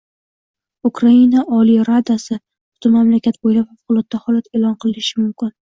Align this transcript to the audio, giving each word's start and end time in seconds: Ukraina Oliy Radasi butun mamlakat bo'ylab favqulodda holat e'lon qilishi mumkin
Ukraina 0.89 1.43
Oliy 1.59 1.79
Radasi 1.89 2.39
butun 2.39 2.99
mamlakat 2.99 3.41
bo'ylab 3.45 3.71
favqulodda 3.75 4.25
holat 4.27 4.53
e'lon 4.59 4.79
qilishi 4.87 5.25
mumkin 5.25 5.59